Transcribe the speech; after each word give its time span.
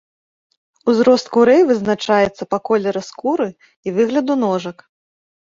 Узрост 0.93 1.27
курэй 1.35 1.61
вызначаецца 1.71 2.43
па 2.55 2.59
колеры 2.71 3.01
скуры 3.09 3.49
і 3.87 3.95
выгляду 4.01 4.41
ножак. 4.47 4.77